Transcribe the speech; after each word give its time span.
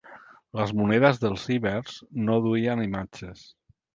Les 0.59 0.71
monedes 0.79 1.19
dels 1.25 1.43
ibers 1.57 1.99
no 2.29 2.39
duien 2.47 2.83
imatges. 2.87 3.47